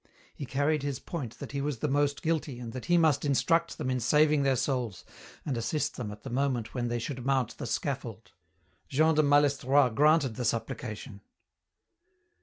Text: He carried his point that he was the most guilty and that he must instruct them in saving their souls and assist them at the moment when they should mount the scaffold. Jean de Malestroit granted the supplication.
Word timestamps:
He 0.33 0.47
carried 0.47 0.81
his 0.81 0.97
point 0.97 1.37
that 1.37 1.51
he 1.51 1.61
was 1.61 1.77
the 1.77 1.87
most 1.87 2.23
guilty 2.23 2.57
and 2.57 2.73
that 2.73 2.85
he 2.85 2.97
must 2.97 3.23
instruct 3.23 3.77
them 3.77 3.91
in 3.91 3.99
saving 3.99 4.41
their 4.41 4.55
souls 4.55 5.05
and 5.45 5.55
assist 5.55 5.95
them 5.95 6.09
at 6.11 6.23
the 6.23 6.31
moment 6.31 6.73
when 6.73 6.87
they 6.87 6.97
should 6.97 7.23
mount 7.23 7.55
the 7.59 7.67
scaffold. 7.67 8.31
Jean 8.89 9.13
de 9.13 9.21
Malestroit 9.21 9.93
granted 9.93 10.37
the 10.37 10.43
supplication. 10.45 11.21